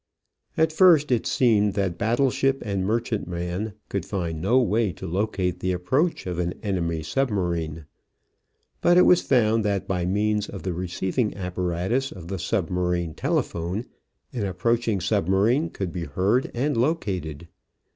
[0.57, 5.59] At first it seemed that battle ship and merchantman could find no way to locate
[5.59, 7.85] the approach of an enemy submarine.
[8.81, 13.85] But it was found that by means of the receiving apparatus of the submarine telephone
[14.33, 17.47] an approaching submarine could be heard and located.